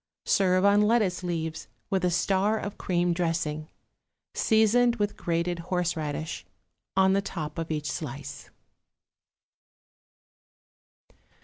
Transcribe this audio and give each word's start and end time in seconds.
Serve 0.25 0.65
on 0.65 0.81
lettuce 0.81 1.21
leaves 1.21 1.67
with 1.91 2.03
a 2.03 2.09
star 2.09 2.57
of 2.57 2.75
cream 2.79 3.13
dressing, 3.13 3.69
seasoned 4.33 4.95
with 4.95 5.15
grated 5.15 5.59
horseradish, 5.59 6.43
on 6.97 7.13
the 7.13 7.21
top 7.21 7.59
of 7.59 7.69
each 7.69 7.91
slice. 7.91 8.49